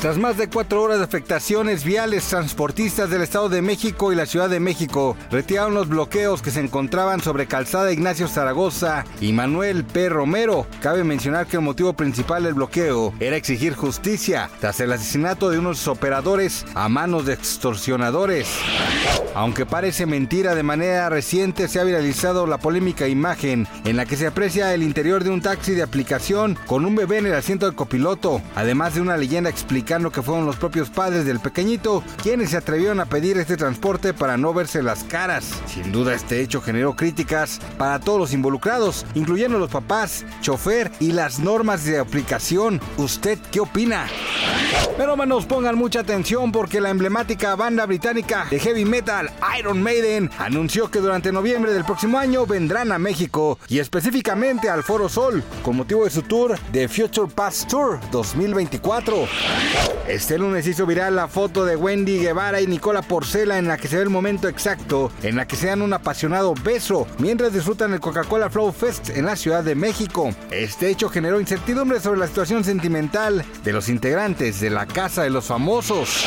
Tras 0.00 0.16
más 0.16 0.36
de 0.36 0.48
cuatro 0.48 0.80
horas 0.80 0.98
de 0.98 1.04
afectaciones 1.04 1.82
viales, 1.82 2.22
transportistas 2.28 3.10
del 3.10 3.22
Estado 3.22 3.48
de 3.48 3.62
México 3.62 4.12
y 4.12 4.16
la 4.16 4.26
Ciudad 4.26 4.48
de 4.48 4.60
México 4.60 5.16
retiraron 5.28 5.74
los 5.74 5.88
bloqueos 5.88 6.40
que 6.40 6.52
se 6.52 6.60
encontraban 6.60 7.20
sobre 7.20 7.46
Calzada 7.46 7.90
Ignacio 7.90 8.28
Zaragoza 8.28 9.04
y 9.20 9.32
Manuel 9.32 9.84
P. 9.84 10.08
Romero. 10.08 10.68
Cabe 10.80 11.02
mencionar 11.02 11.48
que 11.48 11.56
el 11.56 11.62
motivo 11.62 11.94
principal 11.94 12.44
del 12.44 12.54
bloqueo 12.54 13.12
era 13.18 13.34
exigir 13.34 13.74
justicia 13.74 14.48
tras 14.60 14.78
el 14.78 14.92
asesinato 14.92 15.50
de 15.50 15.58
unos 15.58 15.88
operadores 15.88 16.64
a 16.76 16.88
manos 16.88 17.26
de 17.26 17.32
extorsionadores. 17.32 18.46
Aunque 19.34 19.66
parece 19.66 20.06
mentira, 20.06 20.54
de 20.54 20.62
manera 20.62 21.08
reciente 21.08 21.66
se 21.66 21.80
ha 21.80 21.84
viralizado 21.84 22.46
la 22.46 22.58
polémica 22.58 23.08
imagen 23.08 23.66
en 23.84 23.96
la 23.96 24.06
que 24.06 24.16
se 24.16 24.28
aprecia 24.28 24.72
el 24.74 24.84
interior 24.84 25.24
de 25.24 25.30
un 25.30 25.40
taxi 25.40 25.72
de 25.72 25.82
aplicación 25.82 26.56
con 26.66 26.84
un 26.84 26.94
bebé 26.94 27.18
en 27.18 27.26
el 27.26 27.34
asiento 27.34 27.66
del 27.66 27.74
copiloto, 27.74 28.40
además 28.54 28.94
de 28.94 29.00
una 29.00 29.16
leyenda 29.16 29.50
que 29.88 30.20
fueron 30.22 30.44
los 30.44 30.56
propios 30.56 30.90
padres 30.90 31.24
del 31.24 31.40
pequeñito 31.40 32.04
quienes 32.22 32.50
se 32.50 32.58
atrevieron 32.58 33.00
a 33.00 33.06
pedir 33.06 33.38
este 33.38 33.56
transporte 33.56 34.12
para 34.12 34.36
no 34.36 34.52
verse 34.52 34.82
las 34.82 35.02
caras. 35.02 35.50
Sin 35.66 35.92
duda 35.92 36.12
este 36.12 36.42
hecho 36.42 36.60
generó 36.60 36.94
críticas 36.94 37.58
para 37.78 37.98
todos 37.98 38.20
los 38.20 38.34
involucrados, 38.34 39.06
incluyendo 39.14 39.58
los 39.58 39.70
papás, 39.70 40.26
chofer 40.42 40.92
y 41.00 41.12
las 41.12 41.38
normas 41.38 41.84
de 41.84 41.98
aplicación. 41.98 42.82
¿Usted 42.98 43.38
qué 43.50 43.60
opina? 43.60 44.06
Pero 44.96 45.16
manos, 45.16 45.46
pongan 45.46 45.76
mucha 45.76 46.00
atención 46.00 46.50
porque 46.50 46.80
la 46.80 46.90
emblemática 46.90 47.54
banda 47.54 47.86
británica 47.86 48.46
de 48.50 48.58
heavy 48.58 48.84
metal 48.84 49.30
Iron 49.58 49.80
Maiden 49.80 50.30
anunció 50.38 50.90
que 50.90 50.98
durante 50.98 51.30
noviembre 51.30 51.72
del 51.72 51.84
próximo 51.84 52.18
año 52.18 52.46
vendrán 52.46 52.90
a 52.90 52.98
México 52.98 53.58
y 53.68 53.78
específicamente 53.78 54.68
al 54.68 54.82
Foro 54.82 55.08
Sol 55.08 55.44
con 55.62 55.76
motivo 55.76 56.04
de 56.04 56.10
su 56.10 56.22
tour 56.22 56.58
de 56.72 56.88
Future 56.88 57.30
Past 57.32 57.68
Tour 57.70 58.00
2024. 58.10 59.28
Este 60.08 60.38
lunes 60.38 60.66
hizo 60.66 60.86
viral 60.86 61.16
la 61.16 61.28
foto 61.28 61.64
de 61.64 61.76
Wendy 61.76 62.18
Guevara 62.18 62.60
y 62.60 62.66
Nicola 62.66 63.02
Porcela 63.02 63.58
en 63.58 63.68
la 63.68 63.76
que 63.76 63.88
se 63.88 63.96
ve 63.96 64.02
el 64.02 64.10
momento 64.10 64.48
exacto 64.48 65.12
en 65.22 65.36
la 65.36 65.46
que 65.46 65.56
se 65.56 65.68
dan 65.68 65.82
un 65.82 65.92
apasionado 65.92 66.54
beso 66.64 67.06
mientras 67.18 67.52
disfrutan 67.52 67.92
el 67.92 68.00
Coca-Cola 68.00 68.50
Flow 68.50 68.72
Fest 68.72 69.10
en 69.10 69.26
la 69.26 69.36
Ciudad 69.36 69.62
de 69.62 69.74
México. 69.74 70.30
Este 70.50 70.88
hecho 70.88 71.08
generó 71.08 71.40
incertidumbre 71.40 72.00
sobre 72.00 72.18
la 72.20 72.26
situación 72.26 72.64
sentimental 72.64 73.44
de 73.62 73.72
los 73.72 73.88
integrantes 74.28 74.60
de 74.60 74.70
la 74.70 74.86
Casa 74.86 75.22
de 75.22 75.30
los 75.30 75.46
Famosos. 75.46 76.26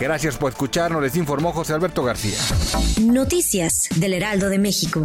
Gracias 0.00 0.36
por 0.36 0.52
escucharnos, 0.52 1.02
les 1.02 1.16
informó 1.16 1.52
José 1.52 1.74
Alberto 1.74 2.02
García. 2.02 2.38
Noticias 3.02 3.88
del 3.96 4.14
Heraldo 4.14 4.48
de 4.48 4.58
México. 4.58 5.04